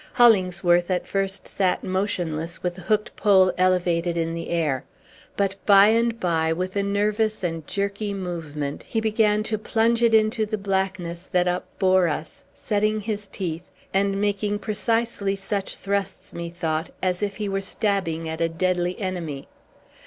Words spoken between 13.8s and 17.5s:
and making precisely such thrusts, methought, as if he